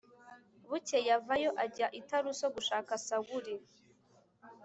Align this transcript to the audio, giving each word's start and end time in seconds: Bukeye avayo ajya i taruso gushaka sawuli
Bukeye 0.69 1.09
avayo 1.19 1.51
ajya 1.63 1.87
i 1.99 2.01
taruso 2.07 2.45
gushaka 2.55 2.91
sawuli 3.05 3.55